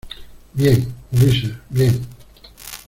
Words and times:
bien, 0.55 0.79
Ulises, 1.13 1.53
bien. 1.69 1.93